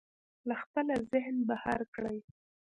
له 0.47 0.55
خپله 0.61 0.93
ذهنه 1.11 1.43
بهر 1.49 1.79
کړئ. 1.93 2.17